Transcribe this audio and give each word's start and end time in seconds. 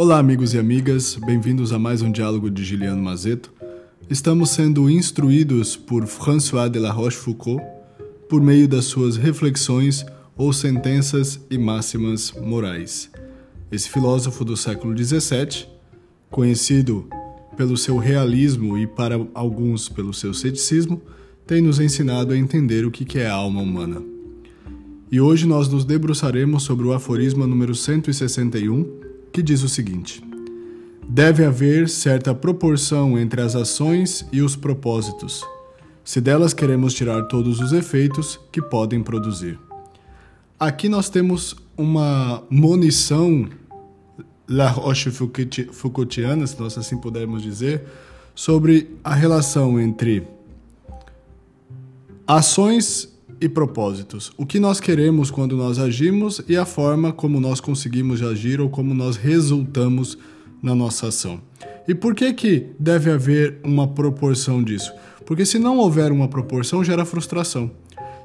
Olá, 0.00 0.20
amigos 0.20 0.54
e 0.54 0.58
amigas, 0.60 1.18
bem-vindos 1.26 1.72
a 1.72 1.78
mais 1.78 2.02
um 2.02 2.12
diálogo 2.12 2.48
de 2.48 2.62
Giliano 2.62 3.02
Mazeto. 3.02 3.52
Estamos 4.08 4.50
sendo 4.50 4.88
instruídos 4.88 5.74
por 5.74 6.06
François 6.06 6.70
de 6.70 6.78
la 6.78 6.92
Rochefoucauld 6.92 7.60
por 8.28 8.40
meio 8.40 8.68
das 8.68 8.84
suas 8.84 9.16
reflexões 9.16 10.06
ou 10.36 10.52
sentenças 10.52 11.44
e 11.50 11.58
máximas 11.58 12.32
morais. 12.40 13.10
Esse 13.72 13.90
filósofo 13.90 14.44
do 14.44 14.56
século 14.56 14.96
XVII, 14.96 15.66
conhecido 16.30 17.08
pelo 17.56 17.76
seu 17.76 17.96
realismo 17.96 18.78
e 18.78 18.86
para 18.86 19.16
alguns 19.34 19.88
pelo 19.88 20.14
seu 20.14 20.32
ceticismo, 20.32 21.02
tem 21.44 21.60
nos 21.60 21.80
ensinado 21.80 22.32
a 22.32 22.38
entender 22.38 22.86
o 22.86 22.90
que 22.92 23.18
é 23.18 23.26
a 23.26 23.34
alma 23.34 23.60
humana. 23.60 24.00
E 25.10 25.20
hoje 25.20 25.44
nós 25.44 25.68
nos 25.68 25.84
debruçaremos 25.84 26.62
sobre 26.62 26.86
o 26.86 26.92
aforisma 26.92 27.48
número 27.48 27.74
161 27.74 29.07
que 29.38 29.42
diz 29.42 29.62
o 29.62 29.68
seguinte: 29.68 30.20
Deve 31.08 31.44
haver 31.44 31.88
certa 31.88 32.34
proporção 32.34 33.16
entre 33.16 33.40
as 33.40 33.54
ações 33.54 34.26
e 34.32 34.42
os 34.42 34.56
propósitos, 34.56 35.44
se 36.02 36.20
delas 36.20 36.52
queremos 36.52 36.92
tirar 36.92 37.22
todos 37.28 37.60
os 37.60 37.72
efeitos 37.72 38.40
que 38.50 38.60
podem 38.60 39.00
produzir. 39.00 39.56
Aqui 40.58 40.88
nós 40.88 41.08
temos 41.08 41.54
uma 41.76 42.42
munição 42.50 43.48
La 44.48 44.68
Roche-Foucaultiana, 44.68 46.44
se 46.44 46.58
nós 46.58 46.76
assim 46.76 46.98
pudermos 46.98 47.40
dizer, 47.40 47.84
sobre 48.34 48.96
a 49.04 49.14
relação 49.14 49.78
entre 49.78 50.26
ações 52.26 53.16
e 53.40 53.48
propósitos. 53.48 54.32
O 54.36 54.46
que 54.46 54.58
nós 54.58 54.80
queremos 54.80 55.30
quando 55.30 55.56
nós 55.56 55.78
agimos 55.78 56.40
e 56.48 56.56
a 56.56 56.64
forma 56.64 57.12
como 57.12 57.40
nós 57.40 57.60
conseguimos 57.60 58.22
agir 58.22 58.60
ou 58.60 58.68
como 58.68 58.94
nós 58.94 59.16
resultamos 59.16 60.18
na 60.62 60.74
nossa 60.74 61.08
ação. 61.08 61.40
E 61.86 61.94
por 61.94 62.14
que 62.14 62.32
que 62.32 62.66
deve 62.78 63.10
haver 63.10 63.58
uma 63.64 63.86
proporção 63.86 64.62
disso? 64.62 64.92
Porque 65.24 65.46
se 65.46 65.58
não 65.58 65.78
houver 65.78 66.12
uma 66.12 66.28
proporção, 66.28 66.84
gera 66.84 67.04
frustração. 67.04 67.70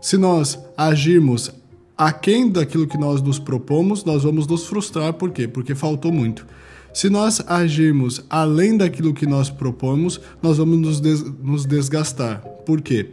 Se 0.02 0.18
nós 0.18 0.60
agirmos 0.78 1.52
aquém 1.98 2.50
daquilo 2.50 2.88
que 2.88 2.98
nós 2.98 3.22
nos 3.22 3.40
propomos, 3.40 4.04
nós 4.04 4.24
vamos 4.24 4.48
nos 4.48 4.66
frustrar. 4.66 5.14
Por 5.14 5.32
quê? 5.32 5.48
Porque 5.48 5.76
faltou 5.76 6.12
muito. 6.12 6.46
Se 6.94 7.10
nós 7.10 7.42
agirmos 7.48 8.24
além 8.30 8.78
daquilo 8.78 9.14
que 9.14 9.26
nós 9.26 9.50
propomos, 9.50 10.20
nós 10.42 10.58
vamos 10.58 10.78
nos, 10.78 11.00
des 11.00 11.24
nos 11.42 11.66
desgastar. 11.66 12.42
Por 12.66 12.82
quê? 12.82 13.10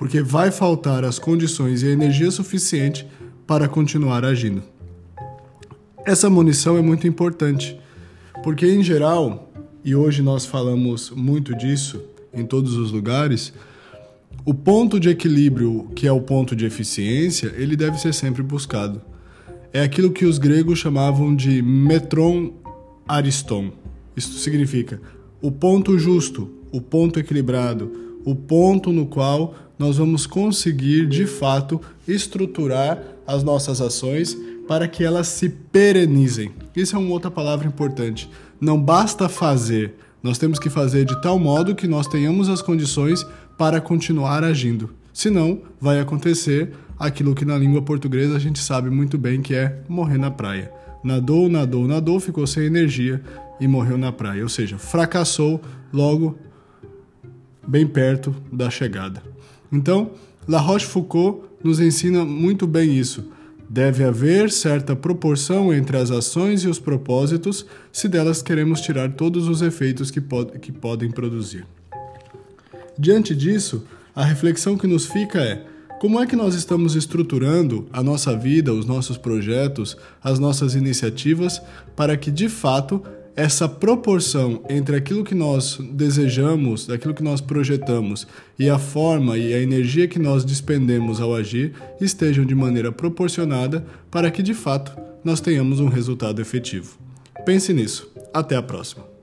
Porque 0.00 0.22
vai 0.22 0.50
faltar 0.50 1.04
as 1.04 1.18
condições 1.18 1.82
e 1.82 1.86
a 1.86 1.90
energia 1.90 2.30
suficiente 2.30 3.06
para 3.46 3.68
continuar 3.68 4.24
agindo. 4.24 4.62
Essa 6.06 6.30
munição 6.30 6.78
é 6.78 6.80
muito 6.80 7.06
importante, 7.06 7.78
porque 8.42 8.66
em 8.66 8.82
geral, 8.82 9.52
e 9.84 9.94
hoje 9.94 10.22
nós 10.22 10.46
falamos 10.46 11.10
muito 11.10 11.54
disso 11.54 12.00
em 12.32 12.46
todos 12.46 12.76
os 12.76 12.90
lugares, 12.90 13.52
o 14.42 14.54
ponto 14.54 14.98
de 14.98 15.10
equilíbrio, 15.10 15.90
que 15.94 16.06
é 16.06 16.12
o 16.12 16.22
ponto 16.22 16.56
de 16.56 16.64
eficiência, 16.64 17.52
ele 17.54 17.76
deve 17.76 18.00
ser 18.00 18.14
sempre 18.14 18.42
buscado. 18.42 19.02
É 19.70 19.82
aquilo 19.82 20.12
que 20.12 20.24
os 20.24 20.38
gregos 20.38 20.78
chamavam 20.78 21.36
de 21.36 21.60
metron 21.60 22.54
ariston. 23.06 23.70
Isso 24.16 24.38
significa 24.38 24.98
o 25.42 25.52
ponto 25.52 25.98
justo, 25.98 26.50
o 26.72 26.80
ponto 26.80 27.20
equilibrado, 27.20 27.92
o 28.24 28.34
ponto 28.34 28.90
no 28.92 29.04
qual 29.04 29.54
nós 29.80 29.96
vamos 29.96 30.26
conseguir 30.26 31.06
de 31.08 31.24
fato 31.24 31.80
estruturar 32.06 33.02
as 33.26 33.42
nossas 33.42 33.80
ações 33.80 34.36
para 34.68 34.86
que 34.86 35.02
elas 35.02 35.26
se 35.28 35.48
perenizem. 35.48 36.50
Isso 36.76 36.94
é 36.94 36.98
uma 36.98 37.10
outra 37.10 37.30
palavra 37.30 37.66
importante. 37.66 38.28
Não 38.60 38.78
basta 38.78 39.26
fazer, 39.26 39.94
nós 40.22 40.36
temos 40.36 40.58
que 40.58 40.68
fazer 40.68 41.06
de 41.06 41.18
tal 41.22 41.38
modo 41.38 41.74
que 41.74 41.88
nós 41.88 42.06
tenhamos 42.06 42.50
as 42.50 42.60
condições 42.60 43.26
para 43.56 43.80
continuar 43.80 44.44
agindo. 44.44 44.90
Senão, 45.14 45.62
vai 45.80 45.98
acontecer 45.98 46.74
aquilo 46.98 47.34
que 47.34 47.46
na 47.46 47.56
língua 47.56 47.80
portuguesa 47.80 48.36
a 48.36 48.38
gente 48.38 48.58
sabe 48.58 48.90
muito 48.90 49.16
bem 49.16 49.40
que 49.40 49.54
é 49.54 49.80
morrer 49.88 50.18
na 50.18 50.30
praia. 50.30 50.70
Nadou, 51.02 51.48
nadou, 51.48 51.88
nadou, 51.88 52.20
ficou 52.20 52.46
sem 52.46 52.64
energia 52.64 53.22
e 53.58 53.66
morreu 53.66 53.96
na 53.96 54.12
praia. 54.12 54.42
Ou 54.42 54.48
seja, 54.50 54.76
fracassou 54.76 55.58
logo 55.90 56.38
bem 57.66 57.86
perto 57.86 58.34
da 58.52 58.68
chegada. 58.68 59.30
Então, 59.72 60.12
La 60.48 60.58
Rochefoucauld 60.58 61.42
nos 61.62 61.80
ensina 61.80 62.24
muito 62.24 62.66
bem 62.66 62.96
isso. 62.96 63.24
Deve 63.68 64.02
haver 64.02 64.50
certa 64.50 64.96
proporção 64.96 65.72
entre 65.72 65.96
as 65.96 66.10
ações 66.10 66.64
e 66.64 66.68
os 66.68 66.80
propósitos, 66.80 67.64
se 67.92 68.08
delas 68.08 68.42
queremos 68.42 68.80
tirar 68.80 69.12
todos 69.12 69.46
os 69.46 69.62
efeitos 69.62 70.10
que, 70.10 70.20
pod 70.20 70.58
que 70.58 70.72
podem 70.72 71.10
produzir. 71.10 71.64
Diante 72.98 73.34
disso, 73.34 73.84
a 74.14 74.24
reflexão 74.24 74.76
que 74.76 74.88
nos 74.88 75.06
fica 75.06 75.38
é: 75.40 75.64
como 76.00 76.20
é 76.20 76.26
que 76.26 76.34
nós 76.34 76.54
estamos 76.54 76.96
estruturando 76.96 77.86
a 77.92 78.02
nossa 78.02 78.36
vida, 78.36 78.72
os 78.72 78.86
nossos 78.86 79.16
projetos, 79.16 79.96
as 80.22 80.38
nossas 80.38 80.74
iniciativas 80.74 81.62
para 81.94 82.16
que 82.16 82.30
de 82.30 82.48
fato 82.48 83.02
essa 83.40 83.66
proporção 83.66 84.62
entre 84.68 84.94
aquilo 84.94 85.24
que 85.24 85.34
nós 85.34 85.78
desejamos, 85.92 86.86
daquilo 86.86 87.14
que 87.14 87.22
nós 87.22 87.40
projetamos 87.40 88.26
e 88.58 88.68
a 88.68 88.78
forma 88.78 89.38
e 89.38 89.54
a 89.54 89.62
energia 89.62 90.06
que 90.06 90.18
nós 90.18 90.44
despendemos 90.44 91.22
ao 91.22 91.34
agir 91.34 91.72
estejam 91.98 92.44
de 92.44 92.54
maneira 92.54 92.92
proporcionada 92.92 93.86
para 94.10 94.30
que 94.30 94.42
de 94.42 94.52
fato 94.52 94.94
nós 95.24 95.40
tenhamos 95.40 95.80
um 95.80 95.88
resultado 95.88 96.42
efetivo. 96.42 96.98
Pense 97.46 97.72
nisso. 97.72 98.12
Até 98.34 98.56
a 98.56 98.62
próxima. 98.62 99.19